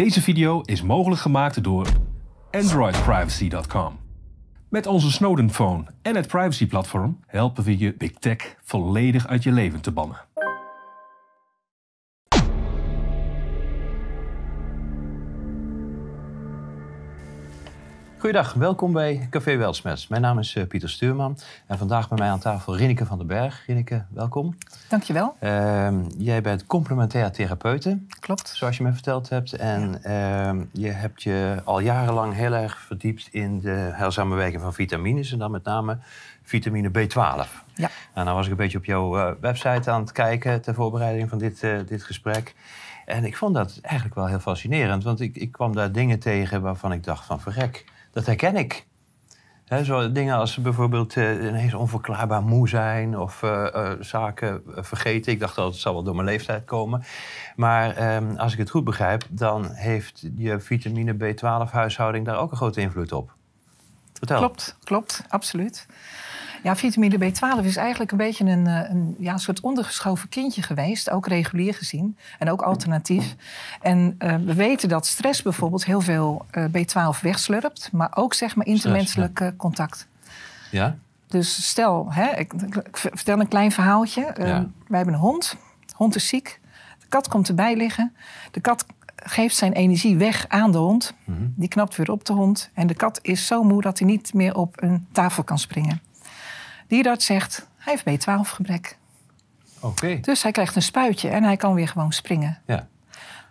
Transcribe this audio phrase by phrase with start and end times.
[0.00, 1.86] Deze video is mogelijk gemaakt door
[2.50, 3.98] AndroidPrivacy.com.
[4.68, 9.52] Met onze Snowden Phone en het privacyplatform helpen we je Big Tech volledig uit je
[9.52, 10.16] leven te bannen.
[18.20, 20.08] Goedendag, welkom bij Café Welsmets.
[20.08, 23.26] Mijn naam is eh, Pieter Stuurman en vandaag bij mij aan tafel Rineke van den
[23.26, 23.62] Berg.
[23.66, 24.56] Rineke, welkom.
[24.88, 25.36] Dankjewel.
[25.38, 28.48] Ehm jij bent complementair therapeute, Klopt.
[28.48, 29.52] zoals je me verteld hebt.
[29.52, 34.74] En ehm, je hebt je al jarenlang heel erg verdiept in de heilzame werking van
[34.74, 35.32] vitamines.
[35.32, 35.98] En dan met name
[36.42, 37.14] vitamine B12.
[37.74, 37.90] Ja.
[38.14, 41.28] Nou, nou was ik een beetje op jouw eh, website aan het kijken ter voorbereiding
[41.28, 42.54] van dit, eh, dit gesprek.
[43.06, 45.04] En ik vond dat eigenlijk wel heel fascinerend.
[45.04, 48.88] Want ik, ik kwam daar dingen tegen waarvan ik dacht van verrek, dat herken ik.
[49.84, 55.32] Zo dingen als bijvoorbeeld eh, ineens onverklaarbaar moe zijn of eh, eh, zaken vergeten.
[55.32, 57.02] Ik dacht dat het zal wel door mijn leeftijd komen.
[57.56, 62.56] Maar ehm, als ik het goed begrijp, dan heeft je vitamine B12-huishouding daar ook een
[62.56, 63.32] grote invloed op.
[64.12, 64.38] Vertel.
[64.38, 65.86] Klopt, klopt, absoluut.
[66.62, 71.10] Ja, vitamine B12 is eigenlijk een beetje een, eh, een ja, soort ondergeschoven kindje geweest.
[71.10, 73.34] Ook regulier gezien en ook alternatief.
[73.80, 77.88] En eh, we weten dat stress bijvoorbeeld heel veel eh, B12 wegslurpt.
[77.92, 80.06] Maar ook zeg maar intermenselijk contact.
[80.70, 80.96] Ja?
[81.26, 84.20] Dus stel, hè, ik, ik vertel een klein verhaaltje.
[84.20, 84.66] Ja.
[84.86, 85.56] wij hebben een hond.
[85.86, 86.60] De hond is ziek.
[86.98, 88.12] De kat komt erbij liggen.
[88.50, 91.14] De kat geeft zijn energie weg aan de hond.
[91.24, 91.38] Mhm.
[91.54, 92.70] Die knapt weer op de hond.
[92.74, 96.00] En de kat is zo moe dat hij niet meer op een tafel kan springen.
[96.90, 98.96] Dierarts zegt, hij heeft B12-gebrek.
[99.80, 100.20] Oké.
[100.20, 102.58] Dus hij krijgt een spuitje en hij kan weer gewoon springen.
[102.66, 102.86] Ja.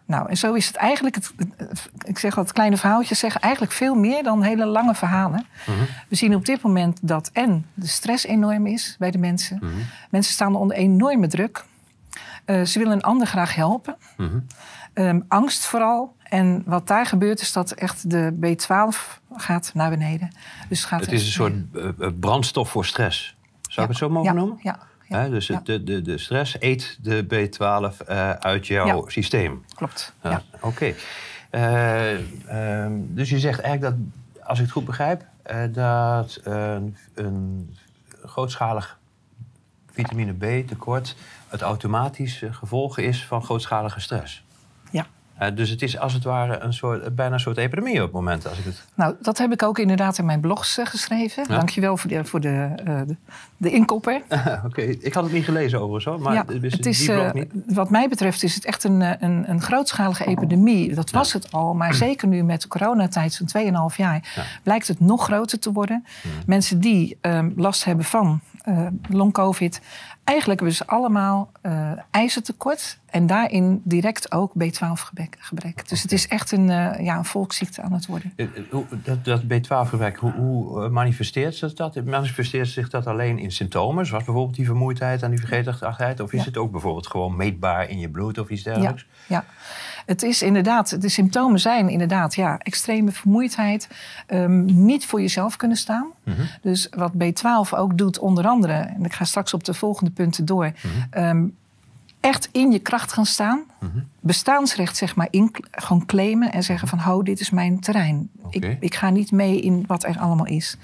[0.05, 3.73] Nou, en zo is het eigenlijk, het, het- ik zeg dat kleine verhaaltjes zeggen eigenlijk
[3.73, 5.45] veel meer dan hele lange verhalen.
[5.67, 5.77] Mhm.
[6.07, 9.57] We zien op dit moment dat en de stress enorm is bij de mensen.
[9.61, 9.71] Mhm.
[10.09, 11.65] Mensen staan onder enorme druk.
[12.45, 13.95] Eh, ze willen een ander graag helpen.
[14.17, 14.39] Mhm.
[14.93, 16.15] Ehm, angst vooral.
[16.29, 20.29] En wat daar gebeurt is dat echt de B12 gaat naar beneden.
[20.69, 23.35] Dus gaat Het is een soort eh, eh, brandstof voor stress.
[23.61, 24.59] Zou ik het zo mogen ja, noemen?
[25.09, 29.65] Ja, dus de, de, de stress eet de B12 eh, uit jouw systeem.
[29.75, 30.13] klopt.
[30.23, 30.41] Ja, Ja.
[30.61, 30.93] Oké.
[31.49, 32.13] Eh,
[32.47, 34.05] ehm, dus je zegt eigenlijk dat,
[34.47, 35.25] als ik het goed begrijp,
[35.71, 37.77] dat een, een
[38.25, 38.99] grootschalig
[39.91, 41.15] vitamine B tekort
[41.47, 44.43] het automatische gevolg is van grootschalige stress.
[44.91, 45.05] Ja.
[45.39, 48.11] Eh, dus het is als het ware een soort, bijna een soort epidemie op het
[48.11, 48.47] moment.
[48.47, 48.83] Als ik het...
[48.95, 51.43] Nou, dat heb ik ook inderdaad in mijn blogs eh, geschreven.
[51.47, 51.55] Ja.
[51.55, 53.15] Dankjewel voor de, voor de, eh, de,
[53.57, 54.21] de inkopper.
[54.67, 57.33] Oké, ik had het niet gelezen overigens hoor, maar ja, dus het is, die blog
[57.33, 57.51] niet.
[57.65, 60.95] wat mij betreft is het echt een, een, een grootschalige epidemie.
[60.95, 64.43] Dat was het al, maar zeker nu met de coronatijd, zo'n 2,5 jaar, Ja.
[64.63, 66.05] blijkt het nog groter te worden.
[66.45, 69.81] Mensen die ehm, last hebben van eh long-covid,
[70.23, 75.35] eigenlijk hebben ze allemaal eh ijzertekort en daarin direct ook B12-gebrek.
[75.39, 75.89] gebrek.
[75.89, 78.33] Dus het is echt een, eh, ja, een volksziekte aan het worden.
[79.03, 82.03] Dat, dat B12-gebrek, hoe, hoe manifesteert zich dat?
[82.05, 86.19] Manifesteert zich dat alleen in symptomen, zoals bijvoorbeeld die vermoeidheid en die vergeetachtigheid?
[86.19, 86.45] Of is Ja.
[86.45, 89.05] het ook bijvoorbeeld gewoon meetbaar in je bloed of iets dergelijks?
[89.27, 89.45] Ja,
[90.09, 93.87] het is inderdaad, de symptomen zijn inderdaad ja, extreme vermoeidheid,
[94.27, 96.07] ehm, niet voor jezelf kunnen staan.
[96.23, 96.41] Mhm.
[96.61, 100.45] Dus wat B12 ook doet, onder andere, en ik ga straks op de volgende punten
[100.45, 100.93] door, Mhm.
[101.09, 101.47] ehm,
[102.19, 103.99] echt in je kracht gaan staan, Mhm.
[104.19, 108.29] bestaansrecht zeg maar in, gewoon claimen en zeggen van, ho, dit is mijn terrein.
[108.49, 110.77] Ik, ik ga niet mee in wat er allemaal is.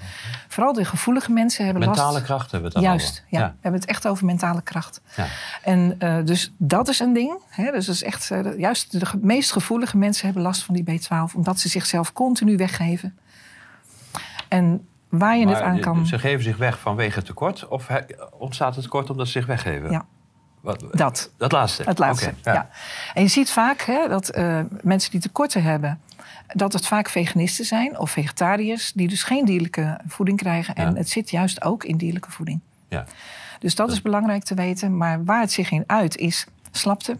[0.48, 2.24] Vooral de gevoelige mensen hebben Mentale last.
[2.24, 3.38] kracht hebben we het dan Juist, ja.
[3.40, 5.00] We hebben het echt over mentale kracht.
[5.16, 5.26] Ja.
[5.62, 7.38] En eh, dus dat is een ding.
[7.48, 7.70] Hè?
[7.72, 10.84] Dus dat is echt, eh, juist de ge- meest gevoelige mensen hebben last van die
[11.00, 13.16] B12, omdat ze zichzelf continu weggeven.
[14.48, 16.06] En waar je het Maar aan eh, kan.
[16.06, 17.88] Ze geven zich weg vanwege tekort of
[18.38, 19.90] ontstaat het tekort omdat ze zich weggeven?
[19.90, 20.04] Ja.
[20.66, 21.30] Wat, Dat.
[21.36, 21.82] dat laatste?
[21.82, 22.28] Het laatste.
[22.38, 22.68] Oké, ja.
[23.14, 26.00] En je ziet vaak hè, dat eh, mensen die tekorten hebben,
[26.52, 30.74] dat het vaak veganisten zijn of vegetariërs, die dus geen dierlijke voeding krijgen.
[30.74, 30.96] En Ja.
[30.96, 32.60] het zit juist ook in dierlijke voeding.
[32.88, 33.04] Ja.
[33.58, 34.96] Dus dat is belangrijk te weten.
[34.96, 37.18] Maar waar het zich in uit is slapte,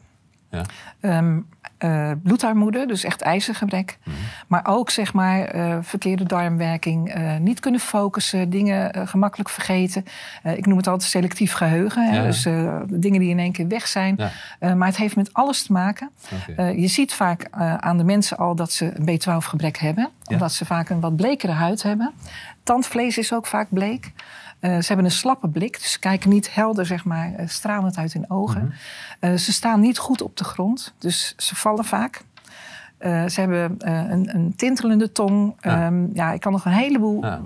[0.50, 0.62] Ja.
[1.00, 1.40] ehm,
[1.78, 3.98] eh, bloedarmoede, dus echt ijzergebrek.
[4.04, 4.16] Mhm.
[4.46, 10.04] Maar ook zeg maar eh, verkeerde darmwerking, eh, niet kunnen focussen, dingen gemakkelijk vergeten.
[10.42, 12.12] Ik noem het altijd selectief geheugen.
[12.12, 12.22] Hè?
[12.22, 12.42] Dus
[12.86, 14.18] dingen die in één keer weg zijn.
[14.60, 14.74] Ja.
[14.74, 16.10] Maar het heeft met alles te maken.
[16.56, 17.46] Je ziet vaak
[17.80, 20.32] aan de mensen al dat ze een B12-gebrek hebben, Ja.
[20.32, 22.12] omdat ze vaak een wat blekere huid hebben.
[22.62, 24.12] Tandvlees is ook vaak bleek.
[24.60, 27.96] Eh, ze hebben een slappe blik, dus ze kijken niet helder, zeg maar, eh, stralend
[27.96, 28.62] uit hun ogen.
[28.64, 28.72] Mhm.
[29.20, 32.22] Eh, ze staan niet goed op de grond, dus ze vallen vaak.
[33.00, 33.74] Ze hebben
[34.12, 35.54] een, een tintelende tong.
[35.60, 35.86] Ja.
[35.86, 37.40] Ehm, ja, ik kan nog een heleboel Ja.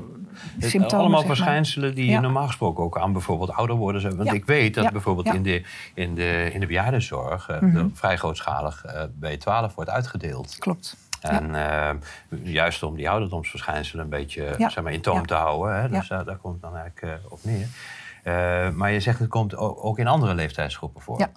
[0.58, 0.98] Symptomen.
[0.98, 1.36] allemaal maar.
[1.36, 2.12] verschijnselen die Ja.
[2.12, 4.00] je normaal gesproken ook aan bijvoorbeeld ouder worden.
[4.00, 4.16] zijn.
[4.16, 4.34] Want Ja.
[4.34, 4.90] ik weet dat Ja.
[4.90, 5.64] bijvoorbeeld in, de,
[5.94, 7.88] in, de, in de bejaardenzorg Mhm.
[7.92, 10.56] vrij grootschalig eh, B12 wordt uitgedeeld.
[10.58, 10.96] Klopt.
[11.20, 11.90] En eh,
[12.43, 14.69] juist om die ouderdomsverschijnselen een beetje Ja.
[14.69, 15.22] zeg maar, in toon Ja.
[15.22, 15.81] te houden.
[15.81, 15.88] Hè?
[15.88, 17.67] Dus daar, daar komt het dan eigenlijk eh, op neer.
[18.22, 21.19] Eh, maar je zegt het komt ook in andere leeftijdsgroepen voor.
[21.19, 21.31] Ja.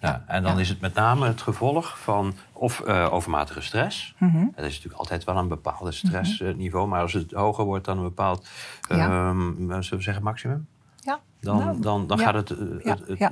[0.00, 0.60] Ja, en dan Ja.
[0.60, 4.14] is het met name het gevolg van of eh, overmatige stress.
[4.18, 4.38] Mhm.
[4.54, 6.88] Dat is natuurlijk altijd wel een bepaalde stressniveau.
[6.88, 8.48] Maar als het hoger wordt dan een bepaald,
[8.88, 8.96] Ja.
[8.96, 10.66] ehm, zullen we zeggen, maximum?
[11.00, 12.24] Ja, Dan, Nou, dan, dan ja.
[12.24, 13.30] gaat het, eh, Ja, het, het ja.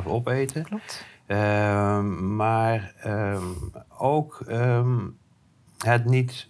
[0.00, 0.62] B12 opeten.
[0.64, 1.04] klopt.
[1.26, 3.42] Ehm, maar ehm,
[3.98, 4.40] ook
[5.86, 6.46] het niet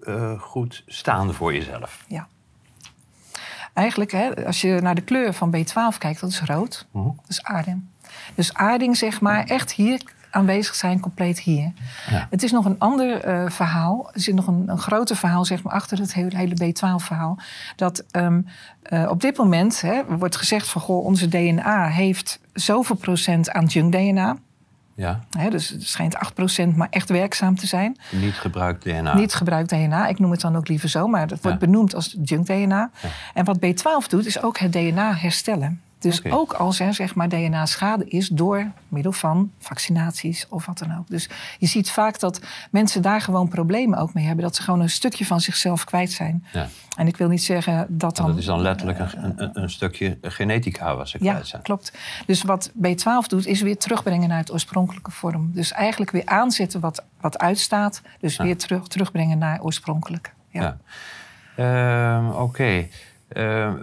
[0.00, 2.04] eh, goed staan voor jezelf.
[2.08, 2.26] Ja.
[3.72, 6.86] Eigenlijk, hè, als je naar de kleur van B12 kijkt, dat is rood.
[6.90, 7.04] Mhm.
[7.04, 7.82] Dat is aarding.
[8.34, 11.72] Dus aarding, zeg maar, echt hier aanwezig zijn, compleet hier.
[12.10, 12.26] Ja.
[12.30, 14.10] Het is nog een ander eh, verhaal.
[14.12, 17.38] Er zit nog een, een groter verhaal zeg maar, achter het hele, hele B12-verhaal.
[17.76, 18.40] Dat ehm,
[18.82, 20.80] eh, op dit moment hè, wordt gezegd van...
[20.80, 24.36] Goh, onze DNA heeft zoveel procent aan junk-DNA.
[24.94, 27.96] Ja, dus het schijnt 8% maar echt werkzaam te zijn.
[28.10, 29.14] niet gebruikt DNA.
[29.14, 30.06] Niet gebruikt DNA.
[30.08, 31.66] Ik noem het dan ook liever zo, maar dat wordt Ja.
[31.66, 32.90] benoemd als junk DNA.
[33.02, 33.08] Ja.
[33.34, 35.80] En wat B12 doet, is ook het DNA herstellen.
[36.02, 40.98] Dus ook als er zeg maar, DNA-schade is door middel van vaccinaties of wat dan
[40.98, 41.08] ook.
[41.08, 41.28] Dus
[41.58, 42.40] je ziet vaak dat
[42.70, 44.44] mensen daar gewoon problemen ook mee hebben.
[44.44, 46.44] Dat ze gewoon een stukje van zichzelf kwijt zijn.
[46.52, 46.68] Ja.
[46.96, 48.26] En ik wil niet zeggen dat dan...
[48.26, 51.62] dat is dan letterlijk een, een, een stukje genetica wat ze Ja, kwijt zijn.
[51.62, 51.92] klopt.
[52.26, 55.50] Dus wat B12 doet, is weer terugbrengen naar het oorspronkelijke vorm.
[55.54, 58.02] Dus eigenlijk weer aanzetten wat, wat uitstaat.
[58.20, 58.44] Dus Ja.
[58.44, 60.32] weer terug, terugbrengen naar oorspronkelijk.
[60.48, 60.76] Ja.
[61.56, 62.16] Ja.
[62.16, 62.86] Ehm, Oké.
[63.34, 63.74] Ehm,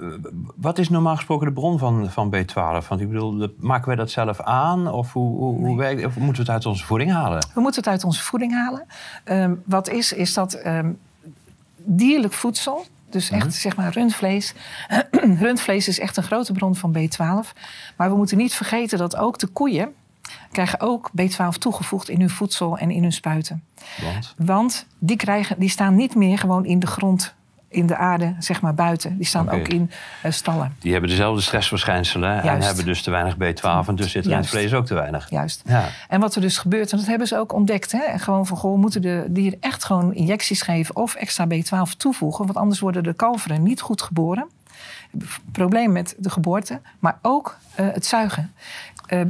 [0.56, 2.88] wat is normaal gesproken de bron van, van B12?
[2.88, 4.92] Want ik bedoel, maken wij dat zelf aan?
[4.92, 5.76] Of, hoe, hoe, hoe Nee.
[5.76, 7.40] werkt, of moeten we het uit onze voeding halen?
[7.54, 8.86] We moeten het uit onze voeding halen.
[9.24, 10.92] Ehm, wat is, is dat ehm,
[11.76, 12.86] dierlijk voedsel.
[13.10, 13.54] Dus echt, Mhm.
[13.54, 14.54] zeg maar, rundvlees.
[15.40, 17.54] rundvlees is echt een grote bron van B12.
[17.98, 19.94] Maar we moeten niet vergeten dat ook de koeien...
[20.52, 23.64] krijgen ook B12 toegevoegd in hun voedsel en in hun spuiten.
[24.02, 27.36] Want, Want die, krijgen, die staan niet meer gewoon in de grond,
[27.70, 29.18] in de aarde, zeg maar buiten.
[29.18, 30.76] Die staan ook in eh, stallen.
[30.80, 34.38] die hebben dezelfde stressverschijnselen en hebben dus te weinig B12 en dus zit er in
[34.38, 35.30] het vlees ook te weinig.
[35.30, 35.62] Juist.
[35.66, 35.88] Ja.
[36.08, 37.92] En wat er dus gebeurt, en dat hebben ze ook ontdekt.
[37.92, 38.20] Hè?
[38.20, 42.46] Gewoon van, goh, moeten de dieren echt gewoon injecties geven of extra B12 toevoegen.
[42.46, 44.48] Want anders worden de kalveren niet goed geboren.
[45.52, 48.54] Probleem met de geboorte, maar ook eh, het zuigen.
[49.06, 49.22] Eh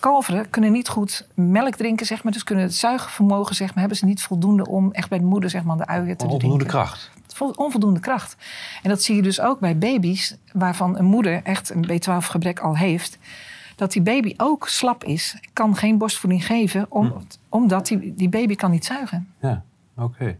[0.00, 2.32] kalveren kunnen niet goed melk drinken, zeg maar.
[2.32, 5.50] Dus kunnen het zuigvermogen, zeg maar, hebben ze niet voldoende om echt bij de moeder,
[5.50, 6.78] zeg maar, de uien te Onvoldoende drinken.
[6.78, 7.10] kracht.
[7.40, 8.36] Vol- onvoldoende kracht.
[8.82, 12.76] En dat zie je dus ook bij baby's waarvan een moeder echt een B12-gebrek al
[12.76, 13.18] heeft.
[13.76, 17.12] Dat die baby ook slap is, kan geen borstvoeding geven, om, Hm.
[17.48, 19.32] omdat die, die baby kan niet zuigen.
[19.40, 19.62] Ja,
[19.96, 20.36] oké.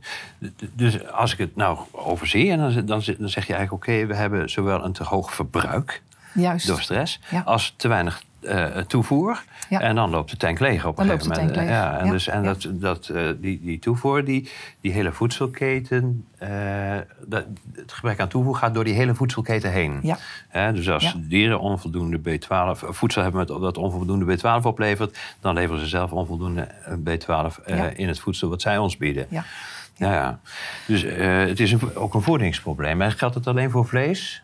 [0.75, 3.73] Dus als ik het nou overzie, en dan, dan, zeg je eigenlijk...
[3.73, 6.03] oké, we hebben zowel een te hoog verbruik
[6.35, 6.67] Juist.
[6.67, 7.21] door stress...
[7.31, 7.41] Ja.
[7.45, 9.43] als te weinig eh, toevoer.
[9.69, 9.81] Ja.
[9.81, 11.71] En dan loopt de tank leeg op een Dan loopt gegeven de moment.
[11.71, 12.13] Ja, en, Ja.
[12.13, 12.49] Dus, en Ja.
[12.49, 14.51] dat, dat, eh, die, die toevoer, die,
[14.81, 16.25] die hele voedselketen...
[17.27, 17.45] dat,
[17.75, 20.01] het gebrek aan toevoer gaat door die hele voedselketen heen.
[20.03, 20.73] Ja.
[20.73, 25.19] Dus als dieren onvoldoende B12, eh, voedsel hebben met, dat onvoldoende B12 oplevert...
[25.41, 27.85] dan leveren ze zelf onvoldoende eh, B12 eh, Ja.
[27.95, 29.27] in het voedsel wat zij ons bieden.
[29.29, 29.45] Ja.
[29.97, 30.41] Ja, ja.
[30.87, 31.03] Dus
[31.49, 33.03] het is een, ook een voedingsprobleem.
[33.03, 34.43] En geldt het alleen voor vlees?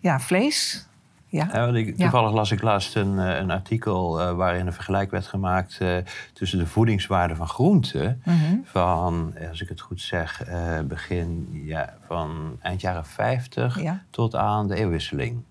[0.00, 0.86] ja, vlees.
[1.34, 1.66] Ja.
[1.66, 1.92] Ik, Ja.
[2.02, 5.96] toevallig las ik laatst een, eh, een artikel eh, waarin een vergelijk werd gemaakt eh,
[6.32, 8.22] tussen de voedingswaarde van groenten.
[8.24, 8.56] Mhm.
[8.64, 10.42] Van, als ik het goed zeg,
[10.84, 14.02] begin ja, van eind jaren 50 Ja.
[14.10, 15.42] tot aan de eeuwwisseling.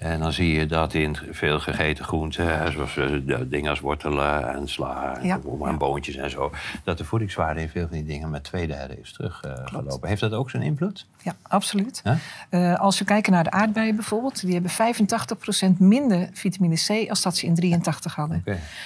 [0.00, 3.06] En dan zie je dat in veel gegeten groenten, zoals eh,
[3.46, 5.40] dingen als wortelen en sla en, Ja.
[5.64, 6.52] en boontjes en zo,
[6.84, 10.08] dat de voedingswaarde in veel van die dingen met twee derde is teruggelopen.
[10.08, 11.06] Heeft dat ook zijn invloed?
[11.22, 12.00] Ja, absoluut.
[12.04, 12.16] Ja?
[12.48, 17.22] Eh, als we kijken naar de aardbeien bijvoorbeeld, die hebben 85% minder vitamine C als
[17.22, 18.44] dat ze in 83 hadden.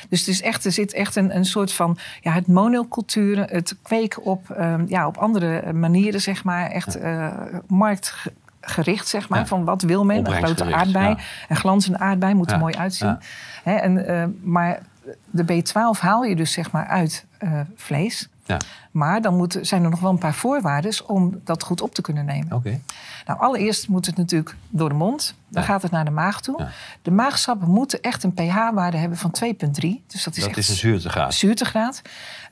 [0.09, 3.77] Dus het is echt, er zit echt een, een soort van ja, het monoculturen, het
[3.83, 6.71] kweken op, ehm, ja, op andere manieren, zeg maar.
[6.71, 7.33] Echt eh,
[8.65, 9.39] marktgericht, zeg maar.
[9.39, 9.47] Ja.
[9.47, 10.27] Van wat wil men?
[10.27, 11.17] Een grote aardbei, ja.
[11.49, 13.19] een glanzende aardbei moet er mooi uitzien.
[13.63, 14.81] Hè, en, eh, maar
[15.31, 18.29] de B12 haal je dus zeg maar uit eh, vlees.
[18.47, 18.57] Ja,
[18.91, 22.03] Maar dan moet, zijn er nog wel een paar voorwaarden om dat goed op te
[22.03, 22.53] kunnen nemen.
[22.53, 22.81] oké.
[23.27, 25.35] Nou, allereerst moet het natuurlijk door de mond.
[25.49, 25.69] Dan Ja.
[25.69, 26.55] gaat het naar de maag toe.
[26.59, 26.69] Ja.
[27.03, 30.03] De maagsappen moeten echt een pH-waarde hebben van 2,3.
[30.07, 31.35] Dus dat is Dat echt is een zuurtegraad.
[31.35, 32.03] zuurtegraad.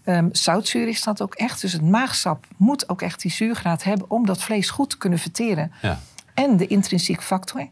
[0.04, 1.61] Ehm, zoutzuur is dat ook echt.
[1.61, 4.11] Dus het maagsap moet ook echt die zuurgraad hebben...
[4.11, 5.73] om dat vlees goed te kunnen verteren.
[5.82, 5.99] Ja.
[6.35, 7.68] En de intrinsiek factor.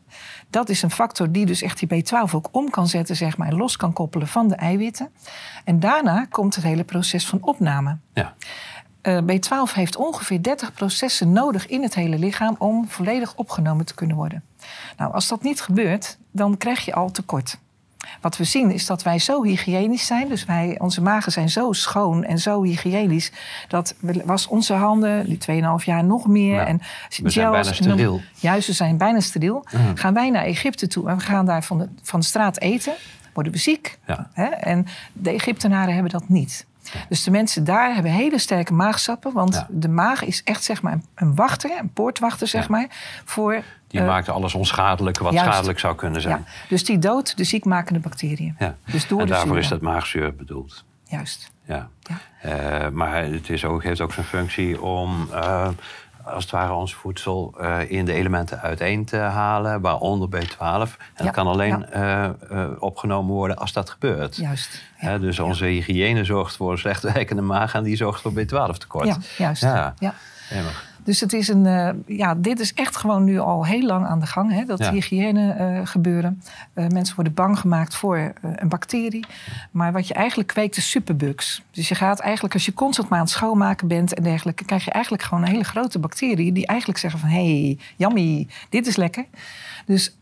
[0.50, 3.16] Dat is een factor die dus echt die B12 ook om kan zetten...
[3.16, 5.10] Zeg maar, en los kan koppelen van de eiwitten.
[5.64, 7.96] En daarna komt het hele proces van opname.
[8.14, 8.34] Ja.
[9.02, 13.94] eh, B12 heeft ongeveer 30 processen nodig in het hele lichaam om volledig opgenomen te
[13.94, 14.44] kunnen worden.
[14.96, 17.58] Nou, als dat niet gebeurt, dan krijg je al tekort.
[18.20, 20.28] Wat we zien is dat wij zo hygiënisch zijn.
[20.28, 23.32] Dus wij, onze magen zijn zo schoon en zo hygiënisch.
[23.68, 25.38] Dat we was onze handen, die
[25.80, 26.54] 2,5 jaar nog meer.
[26.54, 26.80] Ja, en
[27.22, 28.20] we zijn bijna steriel.
[28.34, 29.64] Juist, we zijn bijna steriel.
[29.72, 29.94] Mhm.
[29.96, 32.92] Gaan wij naar Egypte toe en we gaan daar van de, van de straat eten.
[33.34, 33.98] Worden we ziek.
[34.06, 34.30] Ja.
[34.32, 34.44] Hè?
[34.44, 36.66] En de Egyptenaren hebben dat niet.
[37.08, 39.32] Dus de mensen daar hebben hele sterke maagsappen.
[39.32, 39.66] Want Ja.
[39.70, 42.68] de maag is echt zeg maar, een- een wachter, een poortwachter zeg Ja.
[42.70, 42.86] maar.
[43.24, 45.50] Voor, Die eh, maakt alles onschadelijk wat juist.
[45.50, 46.44] schadelijk zou kunnen zijn.
[46.46, 48.54] ja, dus die doodt de ziekmakende bacteriën.
[48.58, 48.76] Ja.
[48.84, 50.84] Dus door en de daarvoor is dat maagzuur bedoeld.
[51.04, 51.50] Juist.
[51.64, 51.88] Ja.
[52.02, 52.18] Ja.
[52.82, 55.68] Eh, maar het is ook, heeft ook zijn functie om eh,
[56.24, 57.54] als het ware ons voedsel
[57.88, 60.58] in de elementen uiteen te halen, waaronder B12.
[60.58, 61.86] En Ja, dat kan alleen
[62.80, 64.36] opgenomen worden als dat gebeurt.
[64.36, 64.82] Juist.
[65.00, 65.18] Ja.
[65.18, 69.06] Dus onze hygiëne zorgt voor een slecht werkende maag en die zorgt voor B12 tekort.
[69.06, 69.62] Ja, juist.
[69.62, 69.94] Ja.
[69.98, 70.14] Ja.
[71.04, 74.20] Dus het is een, eh, ja, dit is echt gewoon nu al heel lang aan
[74.20, 74.92] de gang, hè, dat Ja.
[74.92, 76.42] hygiëne eh, gebeuren.
[76.72, 79.24] Eh, mensen worden bang gemaakt voor een bacterie.
[79.70, 81.62] Maar wat je eigenlijk kweekt is superbugs.
[81.70, 84.84] Dus je gaat eigenlijk, als je constant maar aan het schoonmaken bent en dergelijke, krijg
[84.84, 88.86] je eigenlijk gewoon een hele grote bacterie die eigenlijk zeggen van hé, hey, yummy, dit
[88.86, 89.24] is lekker.
[89.86, 90.14] Dus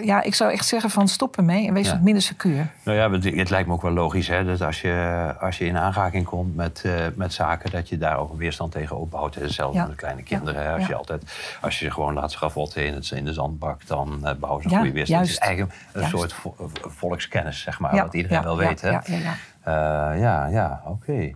[0.00, 1.92] ja, ik zou echt zeggen van stop ermee en wees Ja.
[1.92, 2.66] wat minder secuur.
[2.84, 5.76] Nou ja, het, lijkt me ook wel logisch hè, dat als je, als je in
[5.76, 9.34] aanraking komt met, eh, met zaken, dat je daar ook een weerstand tegen opbouwt.
[9.34, 9.86] Hetzelfde Ja.
[9.86, 10.74] met kleine kinderen.
[10.74, 11.22] Als, je altijd,
[11.60, 14.68] als je ze gewoon laat schavotten in, het, in de zandbak, dan eh, bouwen ze
[14.68, 15.26] een goede weerstand.
[15.26, 15.32] juist.
[15.34, 16.16] Het is eigenlijk een Juist.
[16.16, 18.80] soort vo- volkskennis, zeg maar, wat iedereen wel weet.
[18.80, 18.90] Hè?
[18.90, 19.34] ja, ja, ja.
[19.62, 21.30] Eh, ja, ja, oké.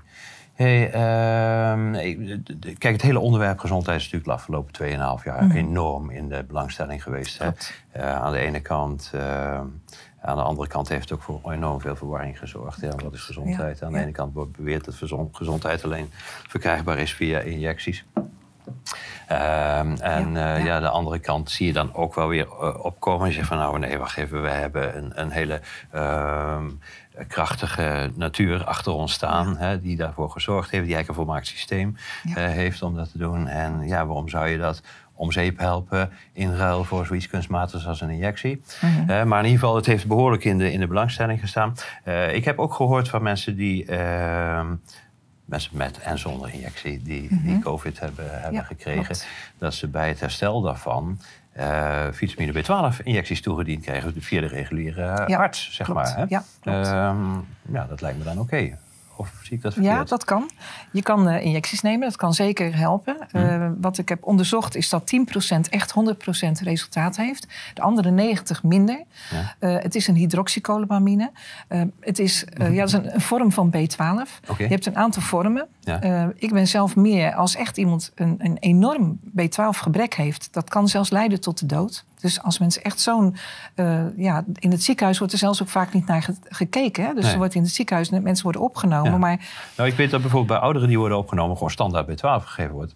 [0.56, 1.92] Hey, ehm,
[2.78, 5.56] kijk, het hele onderwerp gezondheid is natuurlijk de afgelopen 2,5 jaar Mhm.
[5.56, 7.38] enorm in de belangstelling geweest.
[7.38, 7.50] Hè?
[7.90, 9.60] Eh, aan de ene kant, eh,
[10.22, 12.80] aan de andere kant heeft het ook voor enorm veel verwarring gezorgd.
[12.80, 13.78] Ja, wat is gezondheid?
[13.78, 14.94] Ja, aan de ene kant wordt beweerd dat
[15.32, 16.08] gezondheid alleen
[16.48, 18.04] verkrijgbaar is via injecties.
[19.26, 20.64] Ehm, en Ja, eh, ja.
[20.64, 23.20] ja, de andere kant zie je dan ook wel weer eh, opkomen.
[23.20, 25.60] En je zegt van nou nee, wacht even, we hebben een, een hele
[25.90, 26.64] ehm,
[27.28, 29.56] krachtige natuur achter ons staan.
[29.56, 32.35] Hè, die daarvoor gezorgd heeft, die eigenlijk een volmaakt systeem Ja.
[32.37, 33.46] eh, heeft om dat te doen.
[33.46, 34.82] En ja, waarom zou je dat
[35.14, 38.62] om zeep helpen in ruil voor zoiets kunstmatigs als een injectie?
[38.80, 39.11] Mhm.
[39.11, 41.75] Eh, maar in ieder geval, het heeft behoorlijk in de, in de belangstelling gestaan.
[42.04, 43.85] Eh, ik heb ook gehoord van mensen die...
[43.85, 44.75] ehm,
[45.44, 48.54] Mensen met en zonder injectie die, die COVID hebben, hebben Mhm.
[48.54, 49.04] Ja, gekregen.
[49.04, 49.26] klopt.
[49.58, 51.18] Dat ze bij het herstel daarvan
[51.56, 56.00] eh, vitamine B12-injecties toegediend kregen via de reguliere Ja, arts, zeg klopt.
[56.04, 56.16] maar.
[56.16, 56.25] Hè?
[56.28, 56.86] Ja, klopt.
[56.86, 57.34] Ehm,
[57.72, 58.78] ja, dat lijkt me dan oké.
[59.16, 59.94] Of zie ik dat verkeerd?
[59.94, 60.50] Ja, dat kan.
[60.92, 63.16] Je kan eh, injecties nemen, dat kan zeker helpen.
[63.30, 63.37] Hm.
[63.37, 67.46] Eh, wat ik heb onderzocht is dat 10% echt 100% resultaat heeft.
[67.75, 69.02] De andere 90 minder.
[69.30, 69.54] Ja.
[69.58, 71.30] Eh, het is een hydroxycolobamine.
[71.68, 73.96] Eh, het is, ja, dat is een, een vorm van B12.
[73.96, 74.50] Hm.
[74.50, 74.62] Oké.
[74.62, 75.66] Je hebt een aantal vormen.
[75.80, 76.32] Ja.
[76.37, 80.49] Ik ben zelf meer als echt iemand een, een enorm B12-gebrek heeft.
[80.52, 82.04] Dat kan zelfs leiden tot de dood.
[82.20, 83.37] Dus als mensen echt zo'n...
[83.75, 87.04] eh, ja, in het ziekenhuis wordt er zelfs ook vaak niet naar ge- gekeken.
[87.06, 87.14] Hè?
[87.14, 87.32] Dus Nee.
[87.32, 89.11] er wordt in het ziekenhuis, mensen worden opgenomen.
[89.12, 89.18] Ja.
[89.18, 89.40] Maar
[89.76, 91.56] Nou, ik weet dat bijvoorbeeld bij ouderen die worden opgenomen...
[91.56, 92.94] gewoon standaard B12 gegeven wordt.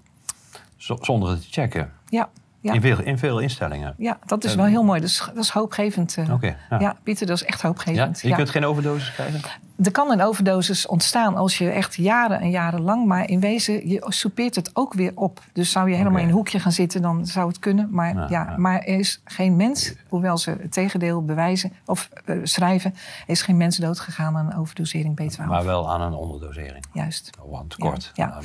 [0.77, 1.93] Zonder het te checken.
[2.09, 2.29] ja,
[2.61, 2.73] ja.
[2.73, 3.95] In, veel, in veel instellingen.
[3.99, 5.01] Ja, dat is wel heel mooi.
[5.01, 6.17] Dat is, dat is hoopgevend.
[6.17, 6.33] eh.
[6.33, 6.79] Oké, ja.
[6.79, 6.97] ja.
[7.03, 7.67] Pieter, dat is echt Ja?
[7.69, 8.21] hoopgevend.
[8.21, 9.41] Je kunt geen overdosis krijgen?
[9.83, 13.07] Er kan een overdosis ontstaan als je echt jaren en jaren lang...
[13.07, 15.41] maar in wezen, je soupeert het ook weer op.
[15.53, 17.89] Dus zou je helemaal in een hoekje gaan zitten, dan zou het kunnen.
[17.91, 18.57] Maar, Ja, ja, ja.
[18.57, 22.95] maar er is geen mens, hoewel ze het tegendeel bewijzen of eh, schrijven...
[23.27, 25.47] is geen mens doodgegaan aan een overdosering B12.
[25.47, 26.85] Maar wel aan een onderdosering.
[26.93, 27.31] Juist.
[27.41, 28.11] Of aan tekort.
[28.15, 28.39] Ja.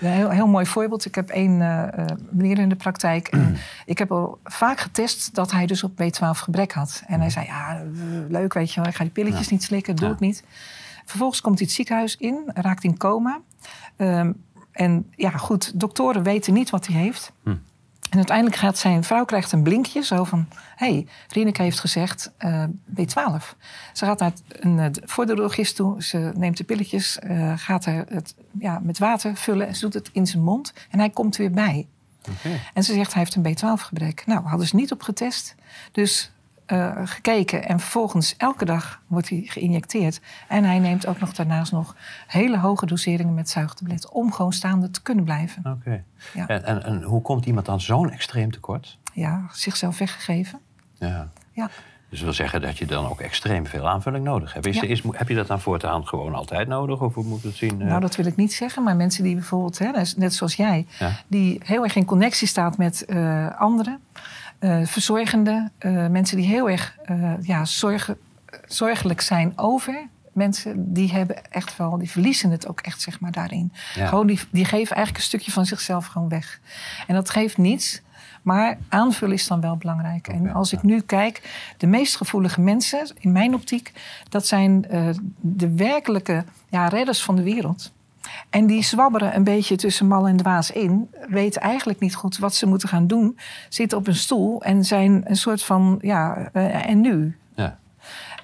[0.00, 1.04] Een heel, heel mooi voorbeeld.
[1.04, 3.32] Ik heb één eh, meneer in de praktijk.
[3.86, 7.02] Ik heb al vaak getest dat hij dus op B12 gebrek had.
[7.06, 7.82] En hij zei, ja,
[8.28, 8.88] leuk, weet je wel.
[8.88, 10.44] Ik ga die pilletjes niet slikken, doe ik niet.
[11.04, 13.40] Vervolgens komt hij het ziekenhuis in, raakt in coma.
[13.96, 14.32] Ehm,
[14.72, 17.32] en ja, goed, doktoren weten niet wat hij heeft.
[17.42, 17.54] Hm.
[18.10, 20.48] En uiteindelijk gaat zijn vrouw krijgt een blinkje, zo van...
[20.76, 23.56] hé, hey, Rieneke heeft gezegd eh, B12.
[23.92, 27.18] Ze gaat naar een, voor de drogist toe, ze neemt de pilletjes...
[27.18, 30.72] eh, gaat er het ja, met water vullen en ze doet het in zijn mond.
[30.90, 31.86] En hij komt weer bij.
[32.30, 32.60] Oké.
[32.74, 34.26] En ze zegt, hij heeft een B12-gebrek.
[34.26, 35.54] Nou, hadden ze niet op getest.
[35.92, 36.32] Dus
[36.66, 40.20] eh, gekeken en vervolgens elke dag wordt hij geïnjecteerd.
[40.48, 44.12] En hij neemt ook nog daarnaast nog hele hoge doseringen met zuigtabletten...
[44.12, 45.62] om gewoon staande te kunnen blijven.
[45.78, 46.04] Oké.
[46.34, 46.46] Ja.
[46.48, 48.98] En, en, en hoe komt iemand dan zo'n extreem tekort?
[49.12, 50.60] Ja, zichzelf weggegeven.
[50.98, 51.28] Ja.
[51.52, 51.70] Ja.
[52.08, 54.66] Dus dat wil zeggen dat je dan ook extreem veel aanvulling nodig hebt.
[54.66, 54.82] Is, Ja.
[54.82, 57.00] is, heb je dat dan voortaan gewoon altijd nodig?
[57.00, 57.80] Of hoe moet het zien?
[57.80, 57.86] eh?
[57.86, 61.10] Nou, dat wil ik niet zeggen, maar mensen die bijvoorbeeld, hè, net zoals jij, Ja.
[61.26, 64.00] die heel erg in connectie staat met eh, anderen,
[64.84, 68.16] verzorgenden, eh, mensen die heel erg eh, ja, zorgen,
[68.66, 73.32] zorgelijk zijn over mensen, die hebben echt wel, die verliezen het ook echt, zeg maar,
[73.32, 73.72] daarin.
[73.94, 74.06] Ja.
[74.06, 76.60] Gewoon, die, die geven eigenlijk een stukje van zichzelf gewoon weg.
[77.06, 78.02] En dat geeft niets.
[78.42, 80.28] Maar aanvullen is dan wel belangrijk.
[80.28, 83.92] En als ik nu kijk, de meest gevoelige mensen, in mijn optiek,
[84.28, 85.08] dat zijn eh,
[85.40, 87.92] de werkelijke ja, redders van de wereld.
[88.50, 92.54] En die zwabberen een beetje tussen mal en dwaas in, weten eigenlijk niet goed wat
[92.54, 93.38] ze moeten gaan doen,
[93.68, 97.36] zitten op een stoel en zijn een soort van, ja, eh, en nu?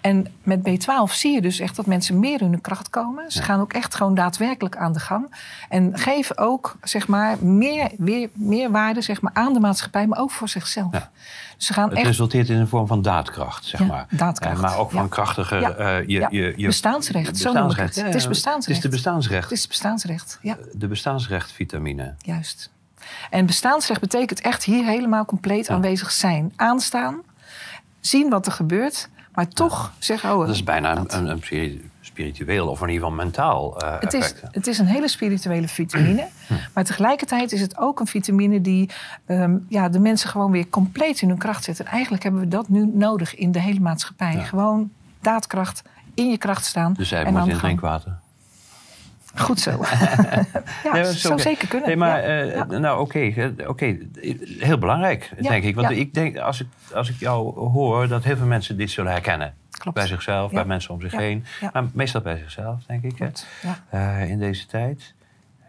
[0.00, 3.30] En met B12 zie je dus echt dat mensen meer in hun kracht komen.
[3.30, 3.44] Ze Ja.
[3.44, 5.34] gaan ook echt gewoon daadwerkelijk aan de gang.
[5.68, 10.18] En geven ook zeg maar, meer, weer, meer waarde zeg maar, aan de maatschappij, maar
[10.18, 10.92] ook voor zichzelf.
[10.92, 11.10] Ja.
[11.56, 14.06] Dus ze gaan Het echt resulteert in een vorm van daadkracht, zeg Ja, maar.
[14.10, 15.08] daadkracht, Eh, maar ook van.
[15.60, 17.96] Ja, eh, je, je, je, bestaansrecht, zo noem ik het.
[18.14, 18.66] Is bestaansrecht.
[18.66, 19.42] Het is de bestaansrecht.
[19.50, 22.14] Het is bestaansrecht, ja, De bestaansrechtvitamine.
[22.18, 22.70] juist.
[23.30, 26.52] En bestaansrecht betekent echt hier helemaal compleet aanwezig zijn.
[26.56, 27.20] Aanstaan,
[28.00, 29.08] zien wat er gebeurt,
[29.40, 30.32] maar toch zeggen...
[30.32, 31.12] Oh, Dat is bijna dat.
[31.12, 34.86] een, een spiri- spiritueel of in ieder geval mentaal eh, Het is, het is een
[34.86, 36.26] hele spirituele vitamine.
[36.74, 38.90] Maar tegelijkertijd is het ook een vitamine die
[39.26, 41.80] ehm, ja, de mensen gewoon weer compleet in hun kracht zet.
[41.80, 44.32] En eigenlijk hebben we dat nu nodig in de hele maatschappij.
[44.32, 44.42] Ja.
[44.42, 45.82] Gewoon daadkracht,
[46.14, 46.92] in je kracht staan.
[46.92, 48.18] Dus en moet in drinkwater.
[49.36, 49.70] Goed zo.
[50.84, 51.88] ja, Nee, zou zeker kunnen.
[51.88, 52.42] Nee, maar Ja.
[52.42, 52.64] eh, Ja.
[52.78, 53.98] nou oké, oké,
[54.58, 55.74] heel belangrijk, Ja, denk ik.
[55.74, 59.12] Want ik denk, als ik, als ik jou hoor, dat heel veel mensen dit zullen
[59.12, 59.54] herkennen.
[59.70, 59.96] Klopt.
[59.96, 61.44] Bij zichzelf, bij mensen om zich heen.
[61.72, 63.28] Maar meestal bij zichzelf, denk ik, hè,
[63.90, 65.14] eh, in deze tijd.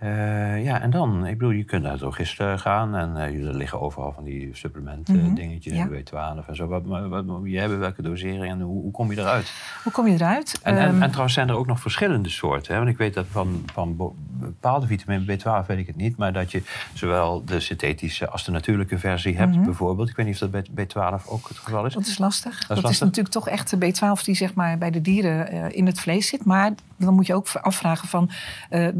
[0.01, 3.55] Eh, ja, en dan, ik bedoel, je kunt naar het register gaan en eh, er
[3.55, 5.34] liggen overal van die supplementen, Mhm.
[5.34, 5.88] dingetjes, Ja.
[5.88, 6.67] B12 en zo.
[6.67, 9.51] Wat, wat, je hebben, welke dosering en hoe, hoe kom je eruit?
[9.84, 10.60] Hoe kom je eruit?
[10.63, 12.72] En, en, Ehm, en trouwens zijn er ook nog verschillende soorten.
[12.74, 12.79] Hè?
[12.79, 16.17] Want ik weet dat van, van bepaalde vitamine B12 weet ik het niet.
[16.17, 19.63] Maar dat je zowel de synthetische als de natuurlijke versie hebt Mhm.
[19.65, 20.10] bijvoorbeeld.
[20.10, 21.93] Ik weet niet of dat bij B12 ook het geval is.
[21.93, 22.67] Dat is lastig.
[22.67, 23.05] Dat is, lastig.
[23.05, 26.27] natuurlijk toch echt de B12 die zeg maar, bij de dieren eh, in het vlees
[26.27, 26.46] zit.
[26.46, 28.29] Maar dan moet je ook afvragen van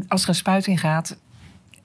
[0.08, 1.18] als er een spuit in gaat inderdaad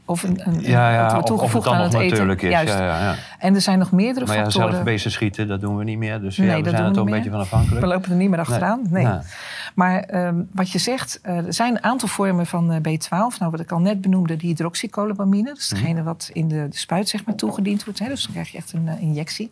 [0.09, 2.09] of een, een, Ja, ja, het wordt of, of het toegevoegd aan het eten.
[2.09, 2.49] natuurlijk is.
[2.49, 2.73] Juist.
[2.73, 3.15] Ja, ja, ja.
[3.39, 4.71] En er zijn nog meerdere Maar ja, factoren.
[4.71, 6.21] zelf beesten schieten, dat doen we niet meer.
[6.21, 7.81] Dus Nee, ja, dat we zijn er toch een beetje van afhankelijk.
[7.81, 8.81] We lopen er niet meer achteraan.
[8.89, 9.07] Nee.
[9.75, 13.37] Maar ehm, wat je zegt, eh, er zijn een aantal vormen van eh, B12.
[13.39, 15.47] Nou, wat ik al net benoemde, die hydroxycolobamine.
[15.47, 15.81] Dat is Mhm.
[15.81, 17.99] degene wat in de, de spuit zeg maar, toegediend wordt.
[17.99, 18.07] Hè.
[18.07, 19.51] Dus dan krijg je echt een eh, injectie.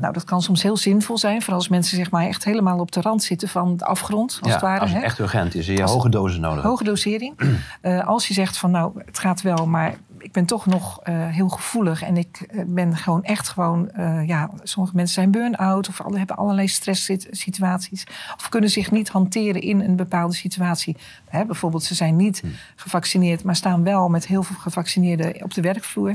[0.00, 1.40] Nou, dat kan soms heel zinvol zijn.
[1.40, 4.38] Vooral als mensen zeg maar, echt helemaal op de rand zitten van de afgrond.
[4.42, 5.04] Als het ware, als het hè.
[5.04, 6.62] echt urgent is je hoge dozen nodig.
[6.64, 7.34] Hoge dosering.
[8.04, 11.48] Als je zegt van nou, het gaat wel, maar ik ben toch nog eh, heel
[11.48, 16.00] gevoelig en ik eh, ben gewoon echt gewoon, eh, ja, sommige mensen zijn burn-out of
[16.00, 20.96] alle, hebben allerlei stresssituaties of kunnen zich niet hanteren in een bepaalde situatie.
[21.28, 22.42] Hè, bijvoorbeeld, ze zijn niet
[22.76, 26.14] gevaccineerd, maar staan wel met heel veel gevaccineerden op de werkvloer.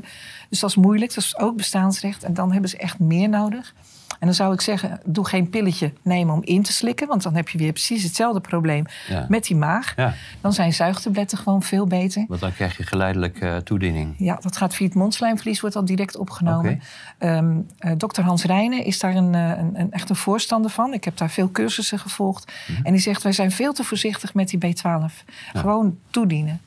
[0.50, 3.74] Dus dat is moeilijk, dat is ook bestaansrecht en dan hebben ze echt meer nodig.
[4.22, 7.36] En dan zou ik zeggen, doe geen pilletje nemen om in te slikken, want dan
[7.36, 9.26] heb je weer precies hetzelfde probleem Ja.
[9.30, 9.94] met die maag.
[9.96, 12.26] Ja, Dan zijn zuigtabletten gewoon veel beter.
[12.28, 14.16] want dan krijg je geleidelijk eh, toediening.
[14.18, 16.72] Ja, dat gaat via het mondslijmvlies, wordt al direct opgenomen.
[16.72, 16.80] Oké.
[17.18, 18.22] Ehm, eh, Dr.
[18.22, 20.94] Hans Rijnen is daar een, eh, een, een, echt een voorstander van.
[20.94, 22.52] Ik heb daar veel cursussen gevolgd.
[22.68, 22.86] Mhm.
[22.86, 25.24] En die zegt, wij zijn veel te voorzichtig met die B12.
[25.54, 26.62] Gewoon toedienen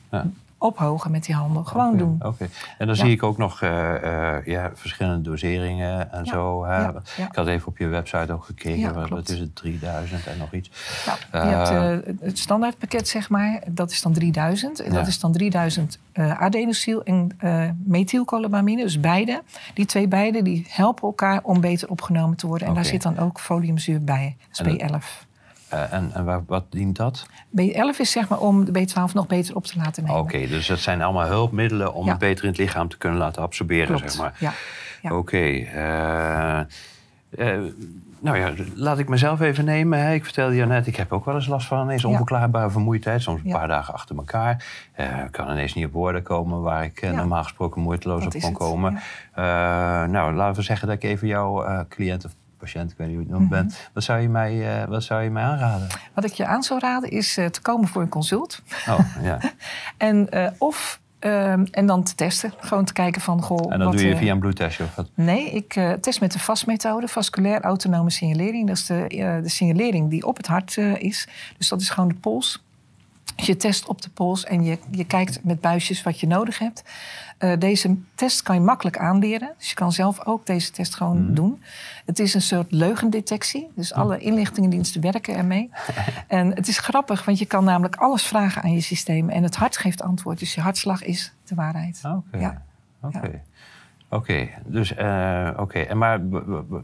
[0.65, 1.67] ophogen met die handen.
[1.67, 2.19] Gewoon doen.
[2.21, 2.47] Oké.
[2.77, 6.65] En dan zie ik ook nog eh, eh, ja, verschillende doseringen en zo.
[7.17, 9.09] Ik had even op je website ook gekeken.
[9.09, 10.69] dat is het 3000 en nog iets.
[11.31, 13.63] je hebt eh, het standaardpakket, zeg maar.
[13.67, 14.93] Dat is dan 3000.
[14.93, 17.37] Dat is dan 3000 adenosyl en
[17.85, 18.81] methylcolobamine.
[18.81, 19.43] Dus beide.
[19.73, 22.67] Die twee beide die helpen elkaar om beter opgenomen te worden.
[22.67, 24.35] En daar zit dan ook foliumzuur bij.
[24.61, 25.33] SP11.
[25.69, 27.25] Eh, en, en wat dient dat?
[27.61, 30.19] B11 is zeg maar om de B12 nog beter op te laten nemen.
[30.19, 33.41] Oké, dus dat zijn allemaal hulpmiddelen om het beter in het lichaam te kunnen laten
[33.41, 34.35] absorberen, zeg maar.
[34.39, 35.15] Ja.
[35.15, 35.37] Oké.
[35.37, 36.65] Eh, eh,
[38.19, 40.13] nou ja, laat ik mezelf even nemen.
[40.13, 43.21] Ik vertelde je net, ik heb ook wel eens last van ineens onverklaarbare vermoeidheid.
[43.21, 44.65] Soms een paar dagen achter elkaar.
[45.25, 48.99] Ik kan ineens niet op woorden komen waar ik normaal gesproken moeiteloos op kon komen.
[50.11, 52.25] nou, laten we zeggen dat ik even jouw cliënt
[52.65, 53.61] patiënt, ik weet niet hoe je het noemt, Mhm.
[53.67, 53.71] ben.
[53.93, 55.87] Wat zou je mij, eh, wat zou je mij aanraden?
[56.13, 58.61] Wat ik je aan zou raden is eh, te komen voor een consult.
[58.89, 59.39] Oh, ja.
[59.97, 60.99] En, eh, of,
[61.71, 62.53] en dan te testen.
[62.57, 63.41] Gewoon te kijken van...
[63.41, 65.09] Goh, En dan wat, doe je via een bloedtestje of wat?
[65.13, 68.67] Nee, ik test met de VAS-methode, vasculair autonome signalering.
[68.67, 69.05] Dat is de,
[69.43, 71.27] de signalering die op het hart is.
[71.57, 72.63] Dus dat is gewoon de pols.
[73.35, 76.59] Dus je test op de pols en je, je kijkt met buisjes wat je nodig
[76.59, 76.83] hebt.
[77.37, 79.51] Eh, deze test kan je makkelijk aanleren.
[79.57, 81.33] Dus je kan zelf ook deze test gewoon Mhm.
[81.33, 81.63] doen.
[82.05, 83.71] Het is een soort leugendetectie.
[83.75, 85.69] Dus alle inlichtingendiensten werken ermee.
[86.27, 89.29] en het is grappig, want je kan namelijk alles vragen aan je systeem.
[89.29, 90.39] En het hart geeft antwoord.
[90.39, 92.01] Dus je hartslag is de waarheid.
[92.03, 92.37] Oké.
[92.37, 92.61] Ja.
[93.01, 93.41] Oké.
[94.09, 95.79] Oké, dus uh, oké.
[95.79, 96.19] En maar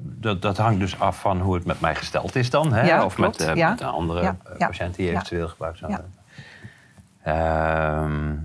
[0.02, 2.82] dat, dat hangt dus af van hoe het met mij gesteld is dan, hè?
[2.82, 3.40] Ja, of klopt.
[3.40, 3.70] met, uh, ja.
[3.70, 4.38] met een andere Ja.
[4.58, 6.14] patiënt die eventueel gebruikt zou hebben.
[7.24, 8.36] Ehm,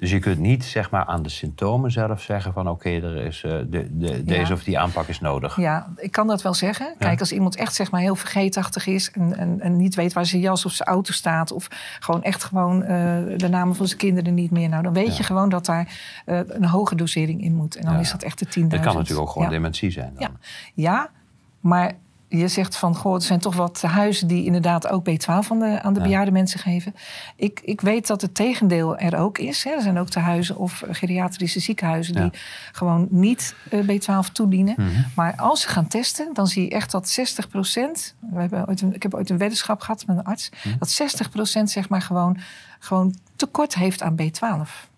[0.00, 3.42] dus je kunt niet zeg maar aan de symptomen zelf zeggen van oké, er is
[3.44, 5.56] eh, de, de, deze of die aanpak is nodig.
[5.56, 6.94] Ja, ik kan dat wel zeggen.
[6.98, 10.26] Kijk, als iemand echt zeg maar, heel vergeetachtig is en, en, en niet weet waar
[10.26, 11.68] zijn jas of zijn auto staat, of
[12.00, 12.88] gewoon echt gewoon eh,
[13.36, 15.14] de namen van zijn kinderen niet meer, nou dan weet Ja.
[15.16, 17.76] je gewoon dat daar eh, een hoge dosering in moet.
[17.76, 18.66] En dan is dat echt de 10.000.
[18.66, 20.12] Het kan natuurlijk ook gewoon dementie zijn.
[20.14, 20.22] Dan.
[20.22, 20.30] Ja.
[20.74, 21.10] Ja,
[21.60, 21.92] maar
[22.38, 25.82] je zegt van, goh, er zijn toch wat huizen die inderdaad ook B12 aan de,
[25.82, 26.06] aan de Ja.
[26.06, 26.94] bejaarde mensen geven.
[27.36, 29.64] Ik, ik weet dat het tegendeel er ook is.
[29.64, 29.70] Hè.
[29.70, 32.20] Er zijn ook tehuizen of geriatrische ziekenhuizen Ja.
[32.20, 32.40] die
[32.72, 34.74] gewoon niet eh, B12 toedienen.
[34.76, 34.88] Mhm.
[35.14, 38.94] Maar als ze gaan testen, dan zie je echt dat 60% we hebben ooit een,
[38.94, 40.50] Ik heb ooit een weddenschap gehad met een arts.
[40.64, 40.78] Mhm.
[40.78, 42.38] Dat 60% zeg maar gewoon,
[42.78, 44.88] gewoon tekort heeft aan B12.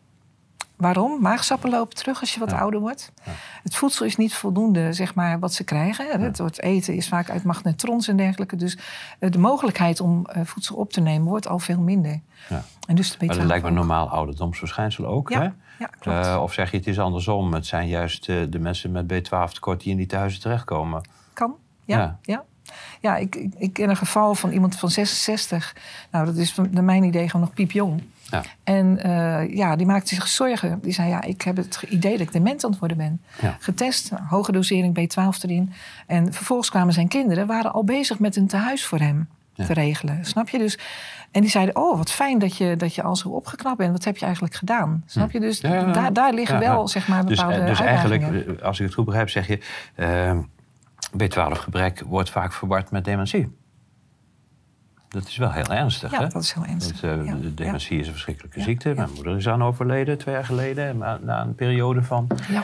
[0.82, 1.20] Waarom?
[1.20, 2.58] Maagsappen lopen terug als je wat Ja.
[2.58, 3.12] ouder wordt.
[3.24, 3.32] Ja.
[3.62, 6.20] Het voedsel is niet voldoende, zeg maar, wat ze krijgen.
[6.20, 8.56] Het, het eten is vaak uit magnetrons en dergelijke.
[8.56, 8.78] Dus
[9.18, 12.20] eh, de mogelijkheid om eh, voedsel op te nemen wordt al veel minder.
[12.48, 12.64] Ja.
[12.86, 15.32] En dus de B12 Maar dat lijkt me een normaal ouderdomsverschijnsel ook.
[15.32, 15.48] Hè?
[15.98, 16.26] klopt.
[16.26, 17.54] Eh, of zeg je het is andersom?
[17.54, 21.08] Het zijn juist de mensen met B12 tekort die in die tehuizen terechtkomen.
[21.32, 22.18] Kan, ja.
[22.22, 22.44] Ja.
[23.00, 23.16] ja.
[23.16, 25.76] ik, ik, ken een geval van iemand van 66.
[26.10, 28.02] Nou, dat is naar mijn idee gewoon nog piepjong.
[28.32, 28.42] Ja.
[28.64, 30.78] En eh, ja, die maakte zich zorgen.
[30.82, 33.20] Die zei, ja, ik heb het idee dat ik dement aan het worden ben.
[33.42, 33.56] Ja.
[33.60, 35.72] Getest, hoge dosering B12 erin.
[36.06, 39.64] En vervolgens kwamen zijn kinderen, waren al bezig met een tehuis voor hem Ja.
[39.64, 40.24] te regelen.
[40.24, 40.58] Snap je?
[40.58, 40.78] Dus,
[41.30, 43.92] en die zeiden, oh, wat fijn dat je, dat je al zo opgeknapt bent.
[43.92, 45.02] Wat heb je eigenlijk gedaan?
[45.06, 45.40] Snap je?
[45.40, 45.66] Dus Hm.
[45.66, 45.92] Ja, ja.
[45.92, 48.20] daar, daar liggen wel, zeg maar, Dus, bepaalde eh, dus uitdagingen.
[48.30, 49.58] eigenlijk, eh, als ik het goed begrijp, zeg je...
[49.94, 50.38] eh,
[51.16, 53.56] B12-gebrek wordt vaak verward met dementie.
[55.12, 56.28] Dat is wel heel ernstig, Ja, hè?
[56.28, 57.00] dat is heel ernstig.
[57.00, 58.92] Want eh, de dementie is een verschrikkelijke ziekte.
[58.96, 60.98] Mijn moeder is aan overleden twee jaar geleden.
[60.98, 62.62] Na, na een periode van Ja,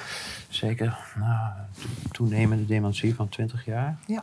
[0.49, 3.97] zeker nou, to- toenemende dementie van 20 jaar.
[4.07, 4.23] ja.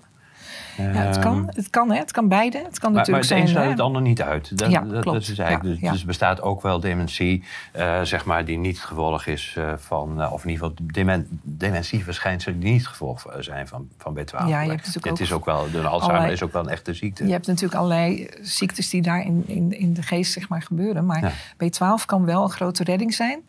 [0.78, 1.98] Ja, het Ehm, kan, het kan, hè?
[1.98, 2.58] het kan beide.
[2.58, 3.48] Het kan Maar, maar natuurlijk het een zijn.
[3.48, 4.58] sluit hè, het ander niet uit.
[4.58, 5.18] Dat, Ja, dat, dat klopt.
[5.30, 5.92] is eigenlijk, Ja, dus, ja.
[5.92, 9.74] dus er bestaat ook wel dementie, eh, zeg maar, die niet het gevolg is eh,
[9.78, 14.14] van, eh, of in ieder geval demen, dementieverschijnselen die niet het gevolg zijn van, van
[14.20, 14.48] B12.
[14.48, 16.62] Ja, je hebt natuurlijk Het ook is ook wel, de Alzheimer allerlei- is ook wel
[16.64, 17.26] een echte ziekte.
[17.26, 21.06] Je hebt natuurlijk allerlei ziektes die daar in, in, in de geest zeg maar, gebeuren.
[21.06, 21.32] Maar Ja.
[21.66, 23.40] B12 kan wel een grote redding zijn.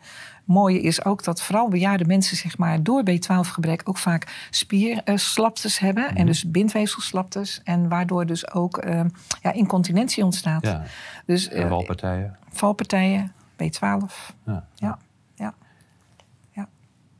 [0.47, 6.03] Mooie is ook dat vooral bejaarde mensen zeg maar, door B12-gebrek ook vaak spierslaptes hebben.
[6.03, 6.15] Mhm.
[6.15, 7.61] En dus bindweefselslaptes.
[7.63, 9.01] En waardoor dus ook eh,
[9.41, 10.65] ja, incontinentie ontstaat.
[10.65, 10.83] Ja,
[11.25, 12.37] Dus en eh, walpartijen.
[12.51, 13.31] valpartijen,
[13.63, 13.79] B12.
[13.79, 14.05] Ja.
[14.45, 14.97] Ja, ja.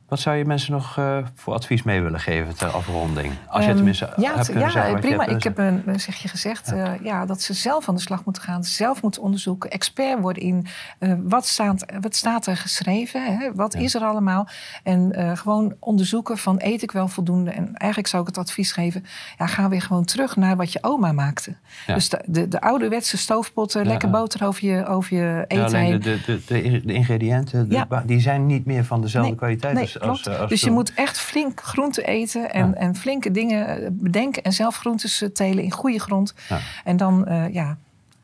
[0.08, 3.32] Wat zou je mensen nog eh, voor advies mee willen geven ter afronding?
[3.46, 5.24] Als je Ehm, tenminste ja, hebt kunnen ja, zeggen wat je prima.
[5.24, 6.96] hebt Ik heb een, een zegje gezegd ja.
[7.02, 10.66] ja, dat ze zelf aan de slag moeten gaan, zelf moeten onderzoeken, expert worden in
[10.98, 13.54] eh, wat, staat, wat staat er geschreven, hè?
[13.54, 13.78] wat Ja.
[13.80, 14.48] is er allemaal.
[14.82, 17.50] En eh, gewoon onderzoeken van eet ik wel voldoende.
[17.50, 19.04] En eigenlijk zou ik het advies geven,
[19.38, 21.56] ja, ga weer gewoon terug naar wat je oma maakte.
[21.86, 25.84] Dus de, de, de ouderwetse stoofpotten, lekker boter over je, over je Ja, eten alleen
[25.84, 26.00] heen.
[26.00, 26.40] de, de,
[26.84, 27.68] de, ingrediënten,
[28.06, 30.38] die zijn niet meer van dezelfde Nee, kwaliteit Nee, als, klopt.
[30.38, 32.74] als dus je moet echt flink groente eten en, Ja.
[32.74, 36.34] en flinke dingen eh, bedenken en zelf groentes eh, telen in goede grond.
[36.48, 36.58] Ja.
[36.84, 37.76] En dan, eh, ja.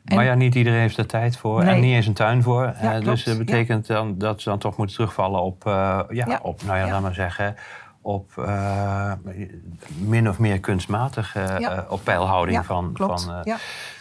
[0.05, 2.75] En- Maar ja, niet iedereen heeft er tijd voor en niet eens een tuin voor.
[2.81, 6.39] Ja, Eh, dus dat betekent dan dat ze dan toch moeten terugvallen op, eh, ja,
[6.41, 7.55] op nou ja, laat maar zeggen,
[8.01, 9.11] op eh,
[9.99, 11.71] min of meer kunstmatig eh, Ja.
[11.75, 12.89] eh, op peilhouding van.
[12.93, 13.23] klopt.
[13.23, 13.53] van eh.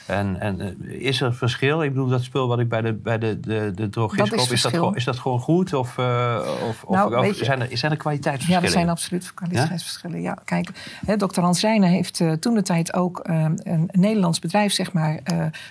[0.07, 1.83] En, en eh, is er verschil?
[1.83, 4.45] Ik bedoel, dat spul wat ik bij de, bij de, de, de drogist Dat is
[4.45, 5.73] koop, is dat, is dat gewoon goed?
[5.75, 6.39] Of, eh,
[6.69, 8.63] of, of, Nou, of weet je- zijn, er, zijn er Ja, kwaliteitsverschillen?
[8.65, 10.21] er zijn absoluut kwaliteitsverschillen.
[10.21, 10.39] Ja?
[10.45, 10.71] kijk,
[11.07, 14.93] hè, dokter Hans Rijnen heeft eh, toen de tijd ook eh, een, Nederlands bedrijf zeg
[14.93, 15.19] maar,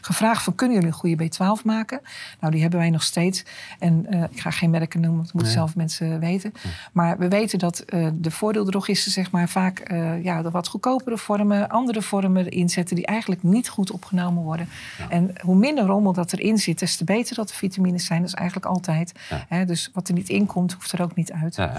[0.01, 2.01] gevraagd van kunnen jullie een goede B12 maken?
[2.39, 3.43] Nou, die hebben wij nog steeds.
[3.79, 5.61] En ik ga geen merken noemen, want dat moeten Nee.
[5.63, 6.53] zelf mensen weten.
[6.91, 9.91] Maar we weten dat de voordeeldrogisten zeg maar, vaak
[10.23, 14.67] ja, de wat goedkopere vormen, andere vormen erin zetten die eigenlijk niet goed opgenomen worden.
[15.09, 18.19] En hoe minder rommel dat erin zit, des te beter dat de vitamines zijn.
[18.19, 19.11] Dat is eigenlijk altijd.
[19.49, 19.65] Ja.
[19.65, 21.69] Dus wat er niet in komt, hoeft er ook niet uit.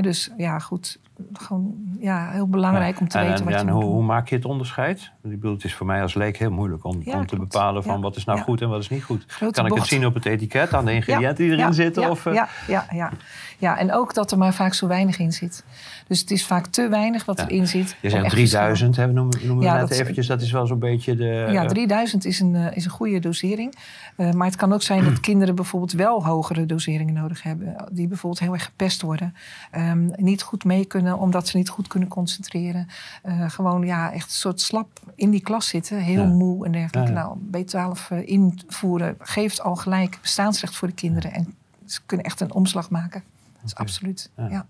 [0.00, 0.98] Dus ja, goed.
[1.32, 3.92] Gewoon ja, heel belangrijk om te en, weten en, wat je en hoe, doen.
[3.92, 5.00] hoe maak je het onderscheid?
[5.22, 8.00] Ik bedoel, het is voor mij als leek heel moeilijk om, om te bepalen van
[8.00, 9.24] wat is nou goed en wat is niet goed.
[9.26, 12.10] Grote kan ik het zien op het etiket aan de ingrediënten die erin zitten?
[12.10, 13.10] Of, eh, ja, ja, ja.
[13.58, 15.64] ja, en ook dat er maar vaak zo weinig in zit.
[16.06, 17.96] Dus het is vaak te weinig wat erin zit.
[18.00, 20.26] Je zegt echt 3000, hè, noemen, we net dat- eventjes.
[20.26, 21.48] Dat is wel zo'n beetje de...
[21.52, 23.74] Ja, eh, 3000 is een, eh, is een goede dosering.
[24.16, 27.76] Eh, maar het kan ook zijn dat kinderen bijvoorbeeld wel hogere doseringen nodig hebben.
[27.92, 29.34] Die bijvoorbeeld heel erg gepest worden.
[29.70, 32.86] Ehm, niet goed mee kunnen omdat ze niet goed kunnen concentreren.
[33.22, 35.98] Eh, gewoon ja, echt een soort slap in die klas zitten.
[35.98, 36.28] Heel Ja.
[36.28, 37.12] moe en dergelijke.
[37.12, 37.34] Ja, ja.
[37.50, 41.32] Nou, B12 eh, invoeren geeft al gelijk bestaansrecht voor de kinderen.
[41.32, 41.54] En
[41.86, 43.22] ze kunnen echt een omslag maken.
[43.60, 44.66] Dat is absoluut, Ja.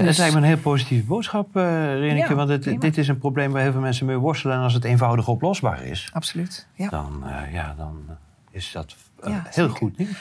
[0.00, 0.06] Ja.
[0.06, 1.62] Dat Dus- lijkt me een heel positieve boodschap, eh
[1.98, 2.28] Reneke.
[2.28, 4.56] Ja, want het, dit is een probleem waar heel veel mensen mee worstelen.
[4.56, 6.66] En als het eenvoudig oplosbaar is, Absoluut.
[6.74, 8.02] Ja, dan, eh, ja, dan
[8.50, 10.16] is dat eh, Ja, heel goed nieuws.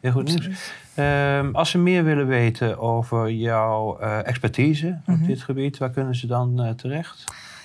[0.00, 0.72] Heel goed nieuws.
[0.94, 5.26] Ehm, als ze meer willen weten over jouw expertise op Mhm.
[5.26, 7.24] dit gebied, waar kunnen ze dan terecht?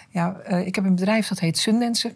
[0.10, 2.12] Ja, ik heb een bedrijf dat heet Sundancer.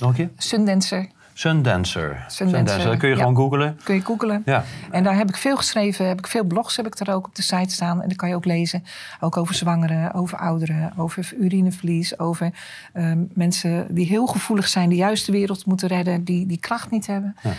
[0.00, 0.30] Nog een keer?
[0.36, 2.24] Sundancer, Sundancer.
[2.28, 3.20] Sundancer, Dat kun je ja.
[3.20, 3.78] gewoon googlen.
[3.84, 4.42] kun je googelen.
[4.44, 4.64] Ja.
[4.90, 7.34] En daar heb ik veel geschreven, heb ik veel blogs heb ik er ook op
[7.34, 8.02] de site staan.
[8.02, 8.84] En dat kan je ook lezen.
[9.20, 12.50] Ook over zwangeren, over ouderen, over urineverlies, over
[12.92, 16.90] ehm, mensen die heel gevoelig zijn, die juist de wereld moeten redden, die die kracht
[16.90, 17.36] niet hebben.
[17.42, 17.50] Ja.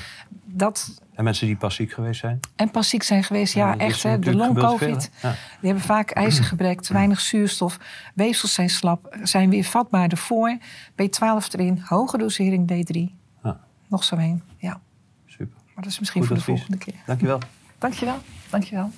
[0.46, 2.40] Dat, En mensen die pas ziek geweest zijn.
[2.56, 4.04] en pas ziek zijn geweest, ja, echt.
[4.04, 5.10] Hè, de long-covid?
[5.22, 5.30] Ja.
[5.60, 7.78] die hebben vaak ijzergebrek, te weinig zuurstof.
[8.14, 10.58] Weefsels zijn slap, zijn weer vatbaar ervoor.
[10.92, 13.24] B12 erin, hoge dosering D3.
[13.96, 14.82] Nog zo heen, ja.
[15.26, 15.58] Super.
[15.74, 16.94] Maar dat is misschien Goed voor de volgende keer.
[17.06, 17.40] Dankjewel.
[17.78, 18.18] Dankjewel,
[18.50, 18.92] dankjewel.